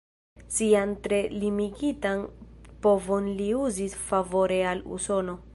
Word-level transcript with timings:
Sian 0.53 0.95
tre 1.07 1.19
limigitan 1.41 2.25
povon 2.87 3.31
li 3.43 3.53
uzis 3.61 4.01
favore 4.11 4.63
al 4.75 4.87
Usono. 4.99 5.43